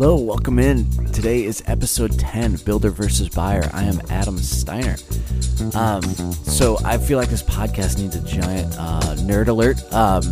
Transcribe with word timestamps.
Hello, 0.00 0.16
welcome 0.16 0.58
in. 0.58 0.90
Today 1.12 1.44
is 1.44 1.62
episode 1.66 2.18
10 2.18 2.56
Builder 2.64 2.88
versus 2.88 3.28
Buyer. 3.28 3.68
I 3.74 3.82
am 3.82 4.00
Adam 4.08 4.38
Steiner. 4.38 4.96
Um, 5.74 6.02
so 6.32 6.78
I 6.86 6.96
feel 6.96 7.18
like 7.18 7.28
this 7.28 7.42
podcast 7.42 7.98
needs 7.98 8.16
a 8.16 8.22
giant 8.22 8.74
uh, 8.78 9.14
nerd 9.16 9.48
alert. 9.48 9.76
Um, 9.92 10.22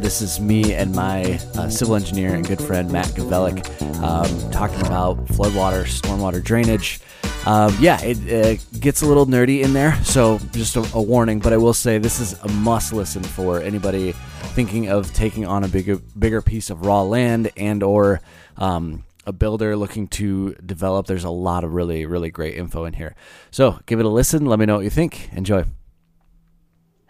this 0.00 0.22
is 0.22 0.40
me 0.40 0.74
and 0.74 0.92
my 0.92 1.38
uh, 1.54 1.68
civil 1.68 1.94
engineer 1.94 2.34
and 2.34 2.44
good 2.44 2.60
friend 2.60 2.90
Matt 2.90 3.06
Gavelek 3.10 3.64
um, 4.02 4.50
talking 4.50 4.84
about 4.84 5.24
floodwater, 5.26 5.84
stormwater 5.84 6.42
drainage. 6.42 6.98
Um, 7.46 7.76
yeah, 7.78 8.02
it, 8.02 8.18
it, 8.26 8.80
gets 8.80 9.02
a 9.02 9.06
little 9.06 9.26
nerdy 9.26 9.62
in 9.62 9.72
there, 9.72 10.02
so 10.02 10.40
just 10.50 10.74
a, 10.74 10.80
a, 10.94 11.00
warning. 11.00 11.38
But 11.38 11.52
I 11.52 11.58
will 11.58 11.74
say 11.74 11.98
this 11.98 12.18
is 12.18 12.32
a 12.40 12.48
must 12.48 12.92
listen 12.92 13.22
for 13.22 13.60
anybody 13.60 14.12
thinking 14.56 14.88
of 14.88 15.14
taking 15.14 15.46
on 15.46 15.62
a 15.62 15.68
bigger 15.68 15.98
bigger 16.18 16.42
piece 16.42 16.70
of 16.70 16.84
raw 16.84 17.02
land 17.02 17.52
and 17.56 17.84
or 17.84 18.20
um, 18.58 19.04
a 19.24 19.32
builder 19.32 19.76
looking 19.76 20.08
to 20.08 20.54
develop. 20.54 21.06
There's 21.06 21.24
a 21.24 21.30
lot 21.30 21.64
of 21.64 21.74
really 21.74 22.06
really 22.06 22.30
great 22.30 22.56
info 22.56 22.84
in 22.84 22.94
here. 22.94 23.14
So 23.50 23.78
give 23.86 24.00
it 24.00 24.06
a 24.06 24.08
listen. 24.08 24.46
Let 24.46 24.58
me 24.58 24.66
know 24.66 24.76
what 24.76 24.84
you 24.84 24.90
think. 24.90 25.30
Enjoy. 25.32 25.64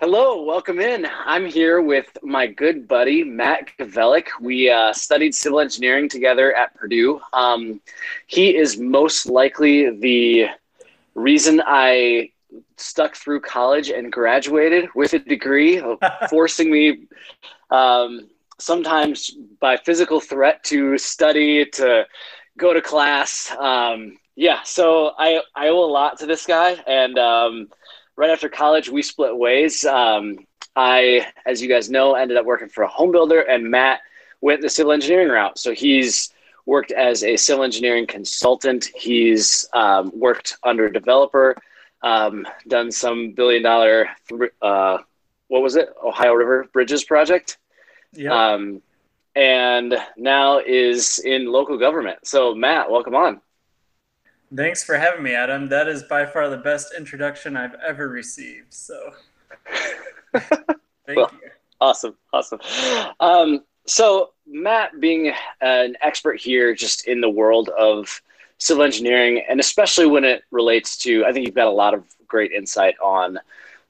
Hello, 0.00 0.42
welcome 0.42 0.80
in. 0.80 1.06
I'm 1.26 1.46
here 1.46 1.80
with 1.80 2.18
my 2.24 2.48
good 2.48 2.88
buddy 2.88 3.22
Matt 3.22 3.70
Gavelek. 3.78 4.26
We 4.40 4.68
uh, 4.68 4.92
studied 4.92 5.32
civil 5.32 5.60
engineering 5.60 6.08
together 6.08 6.52
at 6.56 6.74
Purdue. 6.74 7.20
Um, 7.32 7.80
he 8.26 8.56
is 8.56 8.78
most 8.78 9.26
likely 9.26 9.90
the 9.90 10.46
reason 11.14 11.62
I 11.64 12.32
stuck 12.76 13.14
through 13.14 13.42
college 13.42 13.90
and 13.90 14.12
graduated 14.12 14.88
with 14.96 15.12
a 15.12 15.20
degree, 15.20 15.80
forcing 16.28 16.72
me 16.72 17.06
um, 17.70 18.28
sometimes 18.62 19.30
by 19.60 19.76
physical 19.76 20.20
threat 20.20 20.62
to 20.64 20.96
study, 20.98 21.66
to 21.66 22.06
go 22.56 22.72
to 22.72 22.80
class. 22.80 23.50
Um, 23.58 24.18
yeah, 24.36 24.62
so 24.62 25.12
I, 25.18 25.42
I 25.54 25.68
owe 25.68 25.84
a 25.84 25.92
lot 25.92 26.18
to 26.18 26.26
this 26.26 26.46
guy. 26.46 26.76
And 26.86 27.18
um, 27.18 27.68
right 28.16 28.30
after 28.30 28.48
college, 28.48 28.88
we 28.88 29.02
split 29.02 29.36
ways. 29.36 29.84
Um, 29.84 30.46
I, 30.74 31.26
as 31.44 31.60
you 31.60 31.68
guys 31.68 31.90
know, 31.90 32.14
ended 32.14 32.36
up 32.36 32.46
working 32.46 32.68
for 32.68 32.82
a 32.82 32.88
home 32.88 33.12
builder, 33.12 33.40
and 33.40 33.70
Matt 33.70 34.00
went 34.40 34.62
the 34.62 34.70
civil 34.70 34.92
engineering 34.92 35.28
route. 35.28 35.58
So 35.58 35.72
he's 35.72 36.32
worked 36.64 36.92
as 36.92 37.24
a 37.24 37.36
civil 37.36 37.64
engineering 37.64 38.06
consultant. 38.06 38.88
He's 38.94 39.68
um, 39.74 40.12
worked 40.14 40.56
under 40.62 40.86
a 40.86 40.92
developer, 40.92 41.56
um, 42.02 42.46
done 42.68 42.90
some 42.90 43.32
billion 43.32 43.62
dollar, 43.62 44.08
uh, 44.62 44.98
what 45.48 45.62
was 45.62 45.76
it, 45.76 45.90
Ohio 46.02 46.32
River 46.32 46.66
Bridges 46.72 47.04
project. 47.04 47.58
Yeah. 48.12 48.32
Um, 48.32 48.82
and 49.34 49.94
now 50.16 50.58
is 50.58 51.18
in 51.20 51.46
local 51.46 51.78
government. 51.78 52.26
So 52.26 52.54
Matt, 52.54 52.90
welcome 52.90 53.14
on. 53.14 53.40
Thanks 54.54 54.84
for 54.84 54.96
having 54.96 55.22
me, 55.22 55.34
Adam. 55.34 55.68
That 55.68 55.88
is 55.88 56.02
by 56.02 56.26
far 56.26 56.50
the 56.50 56.58
best 56.58 56.92
introduction 56.96 57.56
I've 57.56 57.74
ever 57.86 58.08
received. 58.08 58.74
So, 58.74 59.12
thank 60.36 61.16
well, 61.16 61.30
you. 61.32 61.50
Awesome, 61.80 62.14
awesome. 62.34 62.60
Um, 63.18 63.64
so, 63.86 64.32
Matt, 64.46 65.00
being 65.00 65.32
an 65.62 65.96
expert 66.02 66.38
here, 66.38 66.74
just 66.74 67.06
in 67.06 67.22
the 67.22 67.30
world 67.30 67.70
of 67.70 68.20
civil 68.58 68.84
engineering, 68.84 69.42
and 69.48 69.58
especially 69.58 70.06
when 70.06 70.22
it 70.22 70.42
relates 70.50 70.98
to, 70.98 71.24
I 71.24 71.32
think 71.32 71.46
you've 71.46 71.54
got 71.54 71.66
a 71.66 71.70
lot 71.70 71.94
of 71.94 72.04
great 72.28 72.52
insight 72.52 72.94
on 73.02 73.38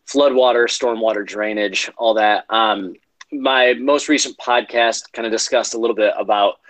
floodwater, 0.06 0.64
stormwater 0.64 1.26
drainage, 1.26 1.90
all 1.96 2.14
that. 2.14 2.44
Um, 2.48 2.94
my 3.32 3.74
most 3.74 4.08
recent 4.08 4.36
podcast 4.38 5.12
kind 5.12 5.26
of 5.26 5.32
discussed 5.32 5.74
a 5.74 5.78
little 5.78 5.96
bit 5.96 6.12
about 6.18 6.60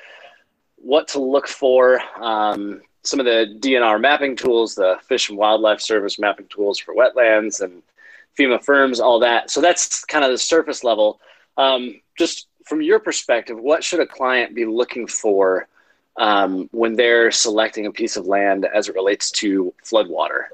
what 0.77 1.09
to 1.09 1.21
look 1.21 1.49
for. 1.49 2.01
Um, 2.21 2.83
some 3.03 3.19
of 3.19 3.27
the 3.27 3.57
DNR 3.61 4.01
mapping 4.01 4.37
tools, 4.37 4.75
the 4.75 4.97
Fish 5.07 5.29
and 5.29 5.37
Wildlife 5.37 5.81
Service 5.81 6.19
mapping 6.19 6.47
tools 6.47 6.79
for 6.79 6.95
wetlands 6.95 7.61
and 7.61 7.83
FEMA 8.39 8.65
FIRMs, 8.65 9.01
all 9.01 9.19
that. 9.21 9.51
So 9.51 9.61
that's 9.61 10.05
kind 10.05 10.25
of 10.25 10.31
the 10.31 10.39
surface 10.39 10.85
level. 10.85 11.21
Um, 11.57 12.01
just 12.17 12.47
from 12.65 12.81
your 12.81 13.01
perspective, 13.01 13.59
what 13.59 13.83
should 13.83 14.01
a 14.01 14.07
client 14.07 14.55
be 14.55 14.65
looking 14.65 15.07
for 15.07 15.67
um, 16.17 16.69
when 16.73 16.95
they're 16.95 17.31
selecting 17.31 17.87
a 17.87 17.93
piece 17.93 18.17
of 18.17 18.27
land 18.27 18.67
as 18.73 18.89
it 18.89 18.95
relates 18.95 19.31
to 19.33 19.75
floodwater? 19.85 20.45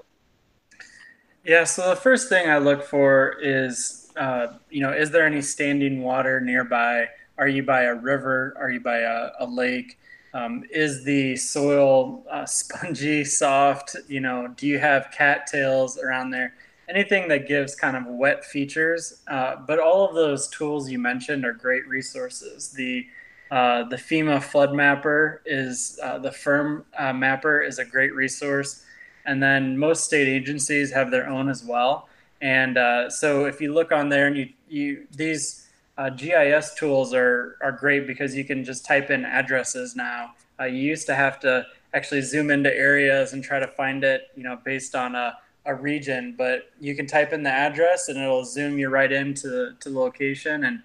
Yeah, 1.44 1.64
so 1.64 1.88
the 1.88 1.96
first 1.96 2.28
thing 2.28 2.50
I 2.50 2.58
look 2.58 2.82
for 2.82 3.36
is, 3.40 3.97
uh, 4.18 4.54
you 4.68 4.80
know, 4.80 4.92
is 4.92 5.10
there 5.10 5.24
any 5.24 5.40
standing 5.40 6.02
water 6.02 6.40
nearby? 6.40 7.08
Are 7.38 7.48
you 7.48 7.62
by 7.62 7.82
a 7.82 7.94
river? 7.94 8.54
Are 8.58 8.70
you 8.70 8.80
by 8.80 8.98
a, 8.98 9.30
a 9.38 9.46
lake? 9.46 9.98
Um, 10.34 10.64
is 10.70 11.04
the 11.04 11.36
soil 11.36 12.24
uh, 12.30 12.44
spongy, 12.46 13.24
soft? 13.24 13.96
You 14.08 14.20
know, 14.20 14.48
do 14.56 14.66
you 14.66 14.78
have 14.78 15.10
cattails 15.16 15.98
around 15.98 16.30
there? 16.30 16.54
Anything 16.88 17.28
that 17.28 17.46
gives 17.46 17.74
kind 17.74 17.96
of 17.96 18.06
wet 18.06 18.44
features. 18.44 19.22
Uh, 19.28 19.56
but 19.56 19.78
all 19.78 20.08
of 20.08 20.14
those 20.14 20.48
tools 20.48 20.90
you 20.90 20.98
mentioned 20.98 21.44
are 21.44 21.52
great 21.52 21.86
resources. 21.86 22.70
The 22.70 23.06
uh, 23.50 23.84
the 23.84 23.96
FEMA 23.96 24.42
flood 24.42 24.74
mapper 24.74 25.40
is 25.46 25.98
uh, 26.02 26.18
the 26.18 26.30
FIRM 26.30 26.84
mapper 27.14 27.62
is 27.62 27.78
a 27.78 27.84
great 27.84 28.14
resource, 28.14 28.84
and 29.24 29.42
then 29.42 29.78
most 29.78 30.04
state 30.04 30.28
agencies 30.28 30.92
have 30.92 31.10
their 31.10 31.26
own 31.26 31.48
as 31.48 31.64
well. 31.64 32.07
And 32.40 32.78
uh, 32.78 33.10
so 33.10 33.46
if 33.46 33.60
you 33.60 33.72
look 33.72 33.92
on 33.92 34.08
there 34.08 34.26
and 34.26 34.36
you 34.36 34.48
you 34.68 35.06
these 35.10 35.66
uh, 35.96 36.10
GIS 36.10 36.74
tools 36.74 37.12
are 37.12 37.56
are 37.60 37.72
great 37.72 38.06
because 38.06 38.36
you 38.36 38.44
can 38.44 38.64
just 38.64 38.84
type 38.84 39.10
in 39.10 39.24
addresses 39.24 39.96
now. 39.96 40.34
Uh, 40.60 40.64
you 40.64 40.78
used 40.80 41.06
to 41.06 41.14
have 41.14 41.40
to 41.40 41.66
actually 41.94 42.22
zoom 42.22 42.50
into 42.50 42.74
areas 42.74 43.32
and 43.32 43.42
try 43.42 43.58
to 43.58 43.66
find 43.66 44.04
it, 44.04 44.28
you 44.36 44.42
know, 44.42 44.58
based 44.64 44.94
on 44.94 45.14
a, 45.14 45.36
a 45.64 45.74
region. 45.74 46.34
But 46.36 46.70
you 46.80 46.94
can 46.94 47.06
type 47.06 47.32
in 47.32 47.42
the 47.42 47.50
address 47.50 48.08
and 48.08 48.18
it'll 48.18 48.44
zoom 48.44 48.78
you 48.78 48.88
right 48.88 49.10
into 49.10 49.74
to 49.80 49.90
the 49.90 49.98
location 49.98 50.64
and 50.64 50.82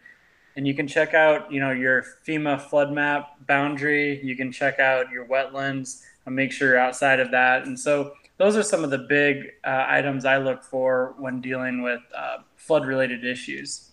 and 0.56 0.68
you 0.68 0.76
can 0.76 0.88
check 0.88 1.16
out, 1.16 1.52
you 1.52 1.60
know, 1.60 1.72
your 1.72 2.06
FEMA 2.28 2.62
flood 2.62 2.92
map 2.92 3.36
boundary. 3.48 4.24
You 4.24 4.36
can 4.36 4.52
check 4.52 4.80
out 4.80 5.10
your 5.10 5.26
wetlands 5.26 6.04
and 6.26 6.36
make 6.36 6.52
sure 6.52 6.70
you're 6.70 6.78
outside 6.78 7.20
of 7.20 7.32
that. 7.32 7.66
And 7.66 7.80
so 7.80 8.14
those 8.38 8.56
are 8.56 8.64
some 8.64 8.84
of 8.84 8.90
the 8.90 8.98
big 8.98 9.52
uh, 9.64 9.86
items 9.88 10.26
I 10.26 10.38
look 10.38 10.64
for 10.64 11.16
when 11.18 11.42
dealing 11.42 11.82
with 11.82 12.02
uh, 12.16 12.38
flood 12.56 12.86
related 12.86 13.24
issues. 13.24 13.92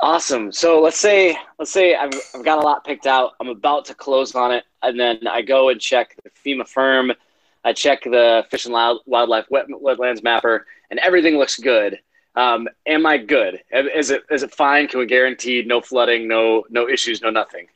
Awesome. 0.00 0.50
So 0.50 0.80
let's 0.80 0.98
say 0.98 1.36
let's 1.58 1.70
say 1.70 1.94
I've, 1.94 2.12
I've 2.34 2.44
got 2.44 2.58
a 2.58 2.62
lot 2.62 2.84
picked 2.84 3.06
out. 3.06 3.32
I'm 3.38 3.48
about 3.48 3.84
to 3.86 3.94
close 3.94 4.34
on 4.34 4.50
it, 4.50 4.64
and 4.82 4.98
then 4.98 5.26
I 5.28 5.42
go 5.42 5.68
and 5.68 5.80
check 5.80 6.16
the 6.24 6.30
FEMA 6.30 6.66
FIRM. 6.66 7.14
I 7.64 7.74
check 7.74 8.02
the 8.04 8.46
Fish 8.50 8.64
and 8.64 8.72
Wildlife 8.72 9.44
wet, 9.50 9.66
Wetlands 9.68 10.22
Mapper, 10.22 10.66
and 10.90 10.98
everything 11.00 11.36
looks 11.36 11.58
good. 11.58 12.00
Um, 12.34 12.66
am 12.86 13.04
I 13.04 13.18
good? 13.18 13.60
Is 13.70 14.10
it 14.10 14.22
is 14.30 14.42
it 14.42 14.54
fine? 14.54 14.88
Can 14.88 15.00
we 15.00 15.06
guarantee 15.06 15.62
no 15.66 15.82
flooding, 15.82 16.26
no 16.26 16.64
no 16.70 16.88
issues, 16.88 17.20
no 17.20 17.28
nothing? 17.28 17.66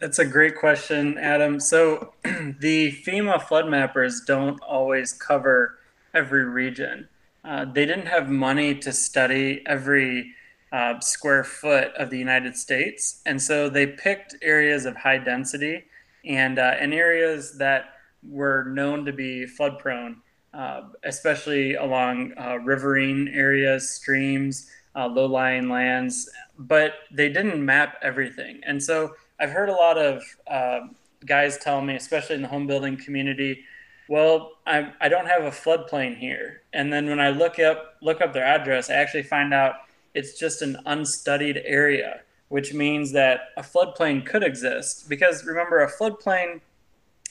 That's 0.00 0.18
a 0.18 0.24
great 0.24 0.56
question, 0.56 1.18
Adam. 1.18 1.60
So 1.60 2.12
the 2.24 2.92
FEMA 2.92 3.40
flood 3.42 3.66
mappers 3.66 4.26
don't 4.26 4.60
always 4.62 5.12
cover 5.12 5.78
every 6.12 6.44
region. 6.44 7.08
Uh, 7.44 7.64
they 7.64 7.86
didn't 7.86 8.06
have 8.06 8.28
money 8.28 8.74
to 8.74 8.92
study 8.92 9.62
every 9.66 10.32
uh, 10.72 10.98
square 11.00 11.44
foot 11.44 11.94
of 11.94 12.10
the 12.10 12.18
United 12.18 12.56
States. 12.56 13.20
And 13.26 13.40
so 13.40 13.68
they 13.68 13.86
picked 13.86 14.34
areas 14.42 14.86
of 14.86 14.96
high 14.96 15.18
density 15.18 15.84
and, 16.24 16.58
uh, 16.58 16.74
and 16.78 16.92
areas 16.92 17.56
that 17.58 17.94
were 18.28 18.64
known 18.64 19.04
to 19.04 19.12
be 19.12 19.46
flood 19.46 19.78
prone, 19.78 20.16
uh, 20.52 20.82
especially 21.04 21.74
along 21.74 22.32
uh, 22.38 22.56
riverine 22.56 23.28
areas, 23.28 23.90
streams, 23.90 24.68
uh, 24.96 25.06
low 25.06 25.26
lying 25.26 25.68
lands. 25.68 26.28
But 26.58 26.94
they 27.12 27.28
didn't 27.28 27.64
map 27.64 27.96
everything. 28.02 28.60
And 28.64 28.82
so 28.82 29.14
I've 29.44 29.50
heard 29.50 29.68
a 29.68 29.74
lot 29.74 29.98
of 29.98 30.22
uh, 30.46 30.80
guys 31.26 31.58
tell 31.58 31.82
me, 31.82 31.96
especially 31.96 32.36
in 32.36 32.40
the 32.40 32.48
home 32.48 32.66
building 32.66 32.96
community, 32.96 33.64
well, 34.08 34.52
I, 34.66 34.90
I 35.02 35.10
don't 35.10 35.26
have 35.26 35.44
a 35.44 35.50
floodplain 35.50 36.16
here. 36.16 36.62
And 36.72 36.90
then 36.90 37.06
when 37.10 37.20
I 37.20 37.28
look 37.28 37.58
up 37.58 37.96
look 38.00 38.22
up 38.22 38.32
their 38.32 38.46
address, 38.46 38.88
I 38.88 38.94
actually 38.94 39.24
find 39.24 39.52
out 39.52 39.74
it's 40.14 40.38
just 40.38 40.62
an 40.62 40.78
unstudied 40.86 41.60
area, 41.66 42.22
which 42.48 42.72
means 42.72 43.12
that 43.12 43.50
a 43.58 43.62
floodplain 43.62 44.24
could 44.24 44.42
exist. 44.42 45.10
Because 45.10 45.44
remember, 45.44 45.82
a 45.82 45.92
floodplain 45.92 46.62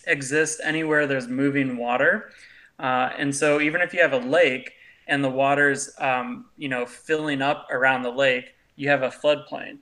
exists 0.05 0.61
anywhere 0.63 1.07
there's 1.07 1.27
moving 1.27 1.77
water. 1.77 2.29
Uh, 2.77 3.09
and 3.17 3.35
so 3.35 3.59
even 3.59 3.81
if 3.81 3.91
you 3.91 4.01
have 4.03 4.13
a 4.13 4.19
lake 4.19 4.73
and 5.07 5.23
the 5.23 5.31
water's 5.31 5.89
um, 5.97 6.45
you 6.57 6.69
know 6.69 6.85
filling 6.85 7.41
up 7.41 7.65
around 7.71 8.03
the 8.03 8.11
lake, 8.11 8.53
you 8.75 8.87
have 8.89 9.01
a 9.01 9.09
floodplain. 9.09 9.79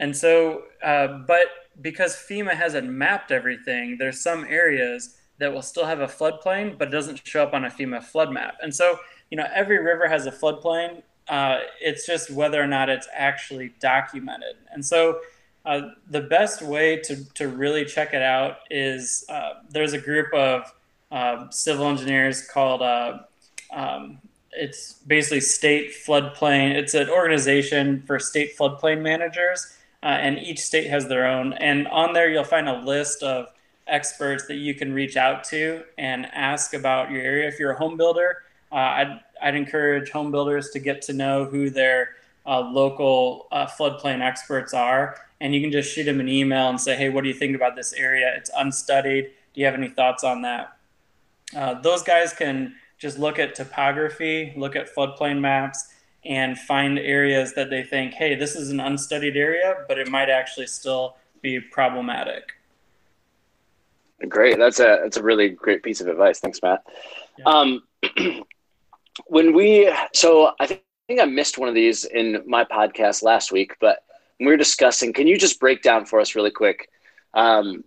And 0.00 0.16
so, 0.16 0.64
uh, 0.82 1.06
but 1.26 1.46
because 1.80 2.16
FEMA 2.16 2.54
hasn't 2.54 2.88
mapped 2.88 3.30
everything, 3.30 3.96
there's 3.98 4.20
some 4.20 4.44
areas 4.44 5.16
that 5.38 5.52
will 5.52 5.62
still 5.62 5.86
have 5.86 6.00
a 6.00 6.06
floodplain, 6.06 6.76
but 6.76 6.88
it 6.88 6.90
doesn't 6.90 7.26
show 7.26 7.44
up 7.44 7.54
on 7.54 7.64
a 7.64 7.70
FEMA 7.70 8.02
flood 8.02 8.32
map. 8.32 8.56
And 8.62 8.74
so, 8.74 8.98
you 9.30 9.36
know, 9.36 9.46
every 9.54 9.78
river 9.78 10.08
has 10.08 10.26
a 10.26 10.32
floodplain, 10.32 11.02
uh, 11.28 11.60
it's 11.80 12.06
just 12.06 12.30
whether 12.30 12.60
or 12.60 12.66
not 12.66 12.88
it's 12.88 13.06
actually 13.14 13.72
documented. 13.80 14.56
And 14.72 14.84
so 14.84 15.20
uh, 15.64 15.82
the 16.08 16.22
best 16.22 16.60
way 16.60 16.96
to, 16.96 17.32
to 17.34 17.48
really 17.48 17.84
check 17.84 18.12
it 18.12 18.22
out 18.22 18.58
is 18.70 19.24
uh, 19.28 19.60
there's 19.70 19.92
a 19.92 19.98
group 19.98 20.32
of 20.34 20.72
uh, 21.12 21.48
civil 21.50 21.86
engineers 21.86 22.46
called 22.46 22.82
uh, 22.82 23.18
um, 23.72 24.18
it's 24.52 24.94
basically 25.06 25.40
state 25.40 25.92
floodplain. 26.06 26.72
It's 26.74 26.94
an 26.94 27.08
organization 27.08 28.02
for 28.06 28.18
state 28.18 28.56
floodplain 28.58 29.00
managers, 29.00 29.76
uh, 30.02 30.06
and 30.06 30.38
each 30.38 30.60
state 30.60 30.88
has 30.88 31.08
their 31.08 31.26
own. 31.26 31.52
And 31.54 31.86
on 31.88 32.12
there, 32.12 32.30
you'll 32.30 32.44
find 32.44 32.68
a 32.68 32.80
list 32.80 33.22
of 33.22 33.48
experts 33.86 34.46
that 34.46 34.56
you 34.56 34.74
can 34.74 34.92
reach 34.92 35.16
out 35.16 35.44
to 35.44 35.82
and 35.98 36.26
ask 36.26 36.74
about 36.74 37.10
your 37.10 37.22
area. 37.22 37.48
If 37.48 37.58
you're 37.58 37.72
a 37.72 37.78
home 37.78 37.96
builder, 37.96 38.42
uh, 38.72 38.74
I'd, 38.74 39.20
I'd 39.42 39.54
encourage 39.54 40.10
home 40.10 40.30
builders 40.30 40.70
to 40.70 40.78
get 40.78 41.02
to 41.02 41.12
know 41.12 41.44
who 41.44 41.70
their 41.70 42.10
uh, 42.46 42.60
local 42.60 43.48
uh, 43.52 43.66
floodplain 43.66 44.20
experts 44.20 44.72
are. 44.72 45.18
And 45.40 45.54
you 45.54 45.60
can 45.60 45.72
just 45.72 45.92
shoot 45.92 46.04
them 46.04 46.20
an 46.20 46.28
email 46.28 46.68
and 46.68 46.80
say, 46.80 46.96
hey, 46.96 47.08
what 47.08 47.24
do 47.24 47.28
you 47.28 47.34
think 47.34 47.56
about 47.56 47.74
this 47.74 47.92
area? 47.92 48.32
It's 48.36 48.50
unstudied. 48.56 49.30
Do 49.54 49.60
you 49.60 49.66
have 49.66 49.74
any 49.74 49.88
thoughts 49.88 50.22
on 50.22 50.42
that? 50.42 50.76
Uh, 51.54 51.74
those 51.80 52.02
guys 52.02 52.32
can 52.32 52.74
just 52.98 53.18
look 53.18 53.38
at 53.38 53.54
topography, 53.54 54.52
look 54.56 54.76
at 54.76 54.94
floodplain 54.94 55.40
maps, 55.40 55.92
and 56.24 56.58
find 56.58 56.98
areas 56.98 57.54
that 57.54 57.70
they 57.70 57.82
think, 57.82 58.14
hey, 58.14 58.34
this 58.34 58.54
is 58.54 58.70
an 58.70 58.80
unstudied 58.80 59.36
area, 59.36 59.84
but 59.88 59.98
it 59.98 60.08
might 60.08 60.28
actually 60.28 60.66
still 60.66 61.16
be 61.42 61.58
problematic. 61.58 62.52
Great. 64.28 64.58
That's 64.58 64.80
a 64.80 65.00
that's 65.02 65.16
a 65.16 65.22
really 65.22 65.48
great 65.48 65.82
piece 65.82 66.00
of 66.00 66.08
advice. 66.08 66.40
Thanks, 66.40 66.60
Matt. 66.62 66.84
Yeah. 67.38 67.44
Um, 67.46 67.82
when 69.26 69.54
we 69.54 69.90
so 70.12 70.52
I 70.60 70.66
think, 70.66 70.82
I 70.82 71.12
think 71.12 71.20
I 71.22 71.24
missed 71.24 71.58
one 71.58 71.68
of 71.68 71.74
these 71.74 72.04
in 72.04 72.42
my 72.46 72.64
podcast 72.64 73.22
last 73.22 73.50
week, 73.50 73.76
but 73.80 74.04
we 74.38 74.46
were 74.46 74.56
discussing. 74.56 75.12
Can 75.12 75.26
you 75.26 75.38
just 75.38 75.58
break 75.58 75.82
down 75.82 76.04
for 76.04 76.20
us 76.20 76.34
really 76.34 76.50
quick 76.50 76.90
um, 77.34 77.82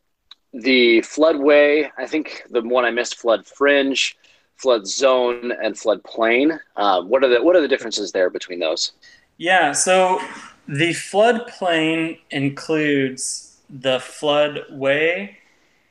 the 0.53 0.99
floodway? 1.01 1.89
I 1.97 2.07
think 2.07 2.43
the 2.49 2.61
one 2.61 2.83
I 2.83 2.91
missed, 2.91 3.19
flood 3.19 3.45
fringe, 3.45 4.17
flood 4.55 4.87
zone, 4.87 5.51
and 5.63 5.77
flood 5.77 6.03
plain. 6.03 6.59
Uh, 6.75 7.01
what 7.01 7.23
are 7.23 7.29
the 7.29 7.43
what 7.43 7.55
are 7.55 7.61
the 7.61 7.67
differences 7.67 8.11
there 8.11 8.29
between 8.29 8.59
those? 8.59 8.93
Yeah. 9.37 9.71
So 9.71 10.21
the 10.67 10.91
floodplain 10.91 12.19
includes 12.31 13.57
the 13.69 13.97
floodway 13.97 15.35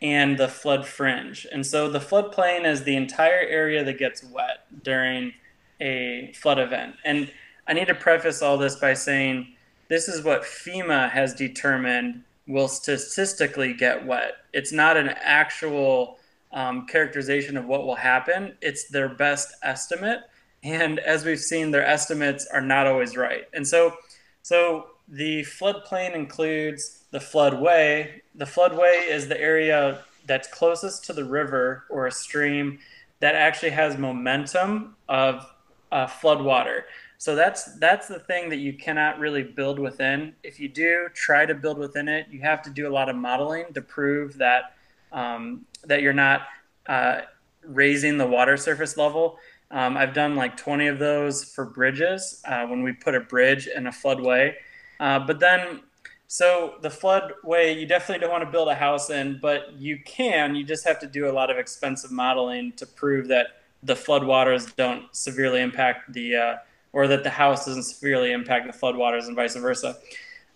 and 0.00 0.38
the 0.38 0.49
flood 0.49 0.87
fringe. 0.87 1.47
And 1.53 1.64
so 1.64 1.88
the 1.88 2.00
floodplain 2.00 2.67
is 2.67 2.82
the 2.82 2.97
entire 2.97 3.41
area 3.41 3.85
that 3.85 3.99
gets 3.99 4.25
wet 4.25 4.67
during 4.82 5.32
a 5.81 6.32
flood 6.35 6.59
event. 6.59 6.97
And 7.05 7.31
I 7.67 7.73
need 7.73 7.88
to 7.88 7.94
preface 7.94 8.43
all 8.43 8.59
this 8.59 8.76
by 8.76 8.94
saying 8.94 9.55
this 9.88 10.09
is 10.09 10.25
what 10.25 10.43
FEMA 10.43 11.11
has 11.11 11.35
determined 11.35 12.23
will 12.49 12.69
statistically 12.69 13.73
get 13.75 14.05
wet. 14.05 14.32
It's 14.53 14.73
not 14.73 14.97
an 14.97 15.11
actual 15.20 16.19
um, 16.52 16.87
characterization 16.87 17.56
of 17.56 17.66
what 17.66 17.87
will 17.87 17.94
happen, 17.96 18.56
it's 18.60 18.88
their 18.88 19.08
best 19.08 19.54
estimate. 19.62 20.20
And 20.62 20.99
as 21.00 21.25
we've 21.25 21.40
seen, 21.40 21.70
their 21.70 21.84
estimates 21.84 22.46
are 22.46 22.60
not 22.60 22.87
always 22.87 23.16
right. 23.16 23.44
And 23.52 23.66
so, 23.66 23.94
so 24.43 24.87
the 25.08 25.43
floodplain 25.43 26.14
includes 26.14 27.04
the 27.10 27.19
floodway. 27.19 28.20
The 28.34 28.44
floodway 28.44 29.08
is 29.08 29.28
the 29.28 29.40
area 29.40 30.02
that's 30.26 30.49
closest 30.49 31.04
to 31.06 31.12
the 31.12 31.25
river 31.25 31.84
or 31.90 32.06
a 32.06 32.12
stream 32.12 32.78
that 33.20 33.34
actually 33.34 33.70
has 33.70 33.99
momentum 33.99 34.96
of 35.08 35.46
uh, 35.90 36.06
floodwater. 36.06 36.82
So 37.19 37.37
that's 37.37 37.76
that's 37.78 38.08
the 38.08 38.19
thing 38.19 38.49
that 38.49 38.56
you 38.56 38.72
cannot 38.72 39.20
really 39.20 39.44
build 39.44 39.78
within. 39.78 40.34
If 40.43 40.58
you 40.58 40.69
do 40.69 41.08
try 41.14 41.46
to 41.46 41.54
build 41.54 41.78
within 41.78 42.08
it, 42.08 42.26
you 42.31 42.40
have 42.40 42.62
to 42.62 42.70
do 42.70 42.88
a 42.88 42.93
lot 42.93 43.08
of 43.08 43.14
modeling 43.14 43.72
to 43.75 43.81
prove 43.81 44.38
that 44.38 44.75
um, 45.12 45.67
that 45.85 46.03
you're 46.03 46.12
not 46.12 46.43
uh, 46.87 47.23
raising 47.64 48.19
the 48.19 48.26
water 48.26 48.56
surface 48.56 48.97
level. 48.97 49.38
Um, 49.70 49.97
I've 49.97 50.12
done 50.12 50.37
like 50.37 50.56
20 50.56 50.88
of 50.88 50.99
those 50.99 51.44
for 51.44 51.64
bridges 51.64 52.43
uh, 52.44 52.67
when 52.67 52.82
we 52.82 52.93
put 52.93 53.14
a 53.14 53.20
bridge 53.20 53.67
in 53.67 53.87
a 53.87 53.91
floodway. 53.91 54.55
Uh, 55.00 55.19
but 55.19 55.41
then, 55.41 55.81
so 56.26 56.75
the 56.82 56.88
floodway, 56.88 57.79
you 57.79 57.87
definitely 57.87 58.20
don't 58.20 58.31
want 58.31 58.44
to 58.44 58.50
build 58.50 58.69
a 58.69 58.75
house 58.75 59.11
in, 59.11 59.38
but 59.41 59.73
you 59.75 59.99
can. 60.05 60.55
You 60.55 60.64
just 60.64 60.87
have 60.87 60.99
to 61.00 61.06
do 61.06 61.29
a 61.29 61.32
lot 61.32 61.50
of 61.50 61.59
expensive 61.59 62.11
modeling 62.11 62.73
to 62.73 62.87
prove 62.87 63.29
that 63.29 63.62
the 63.82 63.94
floodwaters 63.94 64.75
don't 64.76 65.05
severely 65.14 65.61
impact 65.61 66.12
the, 66.12 66.37
uh, 66.37 66.56
or 66.93 67.09
that 67.09 67.25
the 67.25 67.31
house 67.31 67.67
doesn't 67.67 67.85
severely 67.85 68.32
impact 68.32 68.70
the 68.70 68.79
floodwaters 68.79 69.26
and 69.26 69.35
vice 69.35 69.56
versa. 69.56 69.97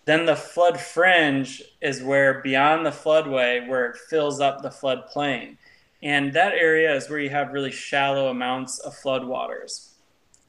Then 0.07 0.25
the 0.25 0.37
flood 0.37 0.79
fringe 0.79 1.61
is 1.81 2.01
where 2.01 2.41
beyond 2.41 2.85
the 2.85 2.91
floodway, 2.91 3.67
where 3.67 3.87
it 3.87 3.97
fills 3.97 4.39
up 4.39 4.61
the 4.61 4.69
floodplain. 4.69 5.57
And 6.01 6.31
that 6.31 6.53
area 6.53 6.95
is 6.95 7.09
where 7.09 7.19
you 7.19 7.29
have 7.29 7.51
really 7.51 7.73
shallow 7.73 8.29
amounts 8.29 8.79
of 8.79 8.95
floodwaters. 8.95 9.89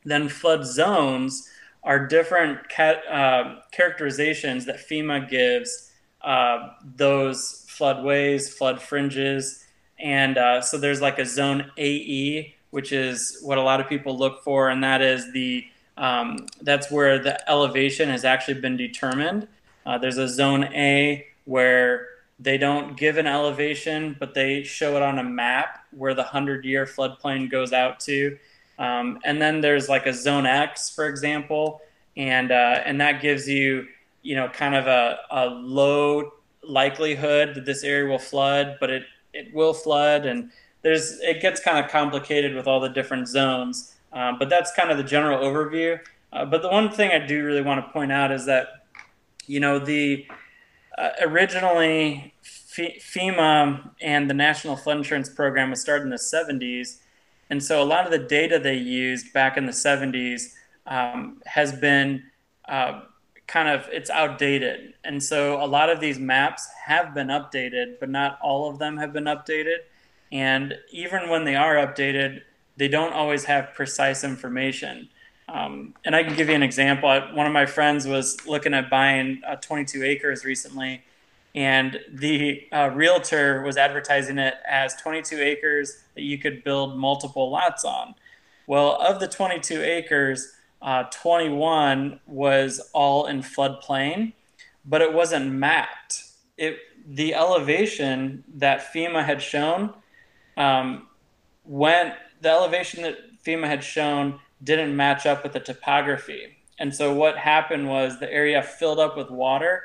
Then 0.04 0.28
flood 0.28 0.64
zones 0.64 1.50
are 1.82 2.06
different 2.06 2.60
uh, 2.78 3.56
characterizations 3.72 4.64
that 4.66 4.88
FEMA 4.88 5.28
gives 5.28 5.90
uh, 6.22 6.68
those 6.94 7.66
floodways, 7.68 8.48
flood 8.48 8.80
fringes. 8.80 9.66
And 9.98 10.38
uh, 10.38 10.60
so 10.60 10.78
there's 10.78 11.00
like 11.00 11.18
a 11.18 11.26
zone 11.26 11.72
AE, 11.76 12.54
which 12.70 12.92
is 12.92 13.40
what 13.42 13.58
a 13.58 13.62
lot 13.62 13.80
of 13.80 13.88
people 13.88 14.16
look 14.16 14.44
for, 14.44 14.68
and 14.68 14.84
that 14.84 15.02
is 15.02 15.32
the 15.32 15.64
um, 15.98 16.46
that's 16.62 16.90
where 16.90 17.18
the 17.18 17.50
elevation 17.50 18.08
has 18.08 18.24
actually 18.24 18.60
been 18.60 18.76
determined. 18.76 19.48
Uh, 19.84 19.98
there's 19.98 20.16
a 20.16 20.28
zone 20.28 20.64
A 20.64 21.26
where 21.44 22.06
they 22.38 22.56
don't 22.56 22.96
give 22.96 23.16
an 23.16 23.26
elevation, 23.26 24.16
but 24.18 24.32
they 24.32 24.62
show 24.62 24.96
it 24.96 25.02
on 25.02 25.18
a 25.18 25.24
map 25.24 25.84
where 25.90 26.14
the 26.14 26.22
100 26.22 26.64
year 26.64 26.86
floodplain 26.86 27.50
goes 27.50 27.72
out 27.72 27.98
to. 28.00 28.38
Um, 28.78 29.18
and 29.24 29.42
then 29.42 29.60
there's 29.60 29.88
like 29.88 30.06
a 30.06 30.12
zone 30.12 30.46
X, 30.46 30.88
for 30.88 31.08
example, 31.08 31.80
and, 32.16 32.52
uh, 32.52 32.82
and 32.84 33.00
that 33.00 33.20
gives 33.20 33.48
you, 33.48 33.88
you 34.22 34.36
know, 34.36 34.48
kind 34.48 34.76
of 34.76 34.86
a, 34.86 35.18
a 35.32 35.46
low 35.46 36.32
likelihood 36.62 37.56
that 37.56 37.64
this 37.64 37.82
area 37.82 38.08
will 38.08 38.20
flood, 38.20 38.76
but 38.78 38.90
it, 38.90 39.02
it 39.32 39.52
will 39.52 39.74
flood. 39.74 40.26
And 40.26 40.52
there's, 40.82 41.18
it 41.20 41.42
gets 41.42 41.60
kind 41.60 41.84
of 41.84 41.90
complicated 41.90 42.54
with 42.54 42.68
all 42.68 42.78
the 42.78 42.88
different 42.88 43.26
zones. 43.26 43.96
Um, 44.12 44.38
but 44.38 44.48
that's 44.48 44.72
kind 44.72 44.90
of 44.90 44.96
the 44.96 45.04
general 45.04 45.40
overview. 45.40 46.00
Uh, 46.32 46.44
but 46.44 46.62
the 46.62 46.68
one 46.68 46.90
thing 46.90 47.10
I 47.10 47.24
do 47.24 47.44
really 47.44 47.62
want 47.62 47.84
to 47.84 47.92
point 47.92 48.12
out 48.12 48.30
is 48.32 48.46
that, 48.46 48.84
you 49.46 49.60
know, 49.60 49.78
the 49.78 50.26
uh, 50.96 51.10
originally 51.22 52.34
FEMA 52.42 53.90
and 54.00 54.28
the 54.28 54.34
National 54.34 54.76
Flood 54.76 54.98
Insurance 54.98 55.28
Program 55.28 55.70
was 55.70 55.80
started 55.80 56.04
in 56.04 56.10
the 56.10 56.16
70s. 56.16 56.98
And 57.50 57.62
so 57.62 57.82
a 57.82 57.84
lot 57.84 58.04
of 58.04 58.10
the 58.10 58.18
data 58.18 58.58
they 58.58 58.76
used 58.76 59.32
back 59.32 59.56
in 59.56 59.66
the 59.66 59.72
70s 59.72 60.52
um, 60.86 61.40
has 61.46 61.72
been 61.72 62.24
uh, 62.68 63.02
kind 63.46 63.68
of 63.68 63.88
it's 63.90 64.10
outdated. 64.10 64.94
And 65.04 65.22
so 65.22 65.62
a 65.62 65.66
lot 65.66 65.88
of 65.90 66.00
these 66.00 66.18
maps 66.18 66.68
have 66.86 67.14
been 67.14 67.28
updated, 67.28 67.98
but 68.00 68.10
not 68.10 68.38
all 68.42 68.70
of 68.70 68.78
them 68.78 68.96
have 68.98 69.12
been 69.12 69.24
updated. 69.24 69.78
And 70.30 70.74
even 70.92 71.30
when 71.30 71.44
they 71.44 71.56
are 71.56 71.76
updated, 71.76 72.42
they 72.78 72.88
don't 72.88 73.12
always 73.12 73.44
have 73.44 73.74
precise 73.74 74.24
information. 74.24 75.08
Um, 75.48 75.94
and 76.04 76.14
I 76.14 76.22
can 76.22 76.36
give 76.36 76.48
you 76.48 76.54
an 76.54 76.62
example. 76.62 77.08
One 77.32 77.46
of 77.46 77.52
my 77.52 77.66
friends 77.66 78.06
was 78.06 78.46
looking 78.46 78.72
at 78.72 78.88
buying 78.88 79.42
uh, 79.46 79.56
22 79.56 80.04
acres 80.04 80.44
recently, 80.44 81.02
and 81.54 81.98
the 82.12 82.62
uh, 82.70 82.90
realtor 82.94 83.62
was 83.62 83.76
advertising 83.76 84.38
it 84.38 84.54
as 84.68 84.94
22 84.96 85.40
acres 85.40 86.04
that 86.14 86.22
you 86.22 86.38
could 86.38 86.62
build 86.62 86.96
multiple 86.96 87.50
lots 87.50 87.84
on. 87.84 88.14
Well, 88.66 89.00
of 89.00 89.18
the 89.18 89.26
22 89.26 89.82
acres, 89.82 90.52
uh, 90.80 91.04
21 91.04 92.20
was 92.26 92.90
all 92.92 93.26
in 93.26 93.42
floodplain, 93.42 94.34
but 94.84 95.02
it 95.02 95.12
wasn't 95.12 95.52
mapped. 95.52 96.22
It 96.56 96.78
the 97.10 97.34
elevation 97.34 98.44
that 98.56 98.92
FEMA 98.92 99.24
had 99.24 99.40
shown 99.40 99.94
um, 100.58 101.06
went 101.64 102.12
the 102.40 102.48
elevation 102.48 103.02
that 103.02 103.16
FEMA 103.44 103.66
had 103.66 103.82
shown 103.82 104.40
didn't 104.62 104.94
match 104.94 105.26
up 105.26 105.42
with 105.42 105.52
the 105.52 105.60
topography. 105.60 106.56
And 106.78 106.94
so 106.94 107.12
what 107.12 107.36
happened 107.36 107.88
was 107.88 108.18
the 108.18 108.32
area 108.32 108.62
filled 108.62 108.98
up 108.98 109.16
with 109.16 109.30
water 109.30 109.82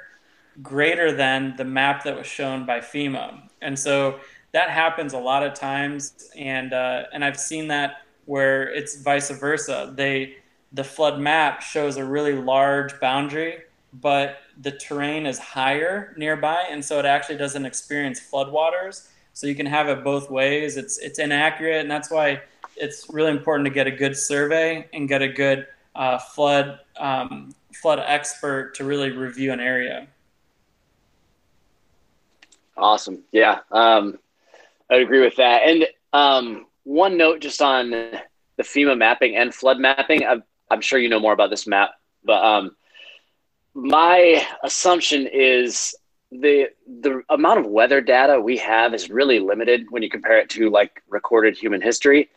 greater 0.62 1.12
than 1.12 1.56
the 1.58 1.66
map 1.66 2.04
that 2.04 2.16
was 2.16 2.28
shown 2.28 2.66
by 2.66 2.80
FEMA. 2.80 3.42
And 3.62 3.78
so 3.78 4.20
that 4.52 4.70
happens 4.70 5.14
a 5.14 5.18
lot 5.18 5.44
of 5.44 5.56
times, 5.56 6.30
and 6.38 6.74
uh, 6.74 7.04
and 7.12 7.26
I've 7.26 7.40
seen 7.40 7.68
that 7.70 8.04
where 8.26 8.70
it's 8.70 9.02
vice 9.02 9.32
versa. 9.32 9.92
They 9.96 10.36
the 10.72 10.84
flood 10.84 11.20
map 11.20 11.62
shows 11.62 11.98
a 11.98 12.06
really 12.06 12.34
large 12.34 13.00
boundary, 13.00 13.64
but 13.94 14.38
the 14.62 14.72
terrain 14.72 15.26
is 15.26 15.40
higher 15.40 16.14
nearby, 16.18 16.66
and 16.70 16.86
so 16.86 17.00
it 17.00 17.06
actually 17.06 17.38
doesn't 17.38 17.66
experience 17.66 18.20
floodwaters. 18.20 19.08
So 19.34 19.48
you 19.48 19.56
can 19.56 19.66
have 19.66 19.90
it 19.90 20.04
both 20.04 20.30
ways. 20.30 20.78
It's 20.78 20.98
it's 21.00 21.20
inaccurate, 21.20 21.82
and 21.82 21.90
that's 21.90 22.10
why 22.12 22.42
it's 22.76 23.08
really 23.10 23.32
important 23.32 23.66
to 23.68 23.74
get 23.74 23.88
a 23.88 23.92
good 23.92 24.16
survey 24.16 24.88
and 24.94 25.08
get 25.08 25.22
a 25.22 25.28
good 25.28 25.68
uh, 25.96 26.20
flood 26.20 26.80
um, 26.98 27.54
flood 27.74 28.00
expert 28.06 28.76
to 28.76 28.86
really 28.86 29.12
review 29.12 29.52
an 29.52 29.60
area. 29.60 30.08
Awesome. 32.78 33.24
Yeah. 33.32 33.60
Um, 33.72 34.20
I'd 34.90 35.02
agree 35.02 35.22
with 35.22 35.36
that. 35.38 35.64
And 35.64 35.88
um, 36.12 36.66
one 36.84 37.18
note 37.18 37.42
just 37.42 37.62
on 37.62 37.92
the 37.92 38.22
FEMA 38.64 38.98
mapping 38.98 39.36
and 39.36 39.54
flood 39.54 39.80
mapping. 39.80 40.26
I'm, 40.26 40.44
I'm 40.70 40.82
sure 40.82 41.00
you 41.00 41.10
know 41.10 41.20
more 41.20 41.34
about 41.34 41.50
this 41.50 41.68
map, 41.68 41.92
but 42.24 42.44
um, 42.44 42.76
my 43.74 44.46
assumption 44.64 45.28
is 45.32 45.96
the 46.42 46.70
the 47.02 47.22
amount 47.30 47.60
of 47.60 47.68
weather 47.68 48.02
data 48.02 48.40
we 48.40 48.58
have 48.58 48.94
is 48.94 49.10
really 49.10 49.40
limited 49.40 49.86
when 49.90 50.04
you 50.04 50.10
compare 50.10 50.40
it 50.40 50.50
to 50.50 50.70
like 50.70 51.02
recorded 51.08 51.58
human 51.58 51.82
history. 51.82 52.30